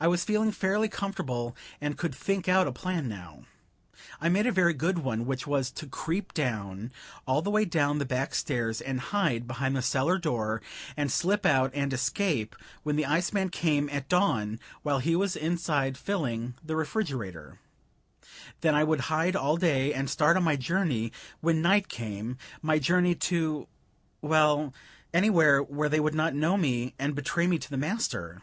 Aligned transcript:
I 0.00 0.08
was 0.08 0.24
feeling 0.24 0.50
fairly 0.50 0.88
comfortable, 0.88 1.54
and 1.78 1.92
I 1.92 1.96
could 1.96 2.14
think 2.14 2.48
out 2.48 2.66
a 2.66 2.72
plan 2.72 3.06
now. 3.06 3.44
I 4.18 4.30
made 4.30 4.46
a 4.46 4.50
very 4.50 4.72
good 4.72 5.00
one; 5.00 5.26
which 5.26 5.46
was, 5.46 5.70
to 5.72 5.86
creep 5.86 6.32
down, 6.32 6.90
all 7.26 7.42
the 7.42 7.50
way 7.50 7.66
down 7.66 7.98
the 7.98 8.06
back 8.06 8.34
stairs, 8.34 8.80
and 8.80 8.98
hide 8.98 9.46
behind 9.46 9.76
the 9.76 9.82
cellar 9.82 10.16
door, 10.16 10.62
and 10.96 11.12
slip 11.12 11.44
out 11.44 11.70
and 11.74 11.92
escape 11.92 12.56
when 12.82 12.96
the 12.96 13.04
iceman 13.04 13.50
came 13.50 13.90
at 13.90 14.08
dawn, 14.08 14.58
while 14.84 15.00
he 15.00 15.14
was 15.14 15.36
inside 15.36 15.98
filling 15.98 16.54
the 16.64 16.74
refrigerator; 16.74 17.58
then 18.62 18.74
I 18.74 18.84
would 18.84 19.00
hide 19.12 19.36
all 19.36 19.58
day, 19.58 19.92
and 19.92 20.08
start 20.08 20.38
on 20.38 20.44
my 20.44 20.56
journey 20.56 21.12
when 21.42 21.60
night 21.60 21.90
came; 21.90 22.38
my 22.62 22.78
journey 22.78 23.14
to 23.16 23.68
well, 24.22 24.72
anywhere 25.12 25.62
where 25.62 25.90
they 25.90 26.00
would 26.00 26.14
not 26.14 26.34
know 26.34 26.56
me 26.56 26.94
and 26.98 27.14
betray 27.14 27.46
me 27.46 27.58
to 27.58 27.68
the 27.68 27.76
master. 27.76 28.40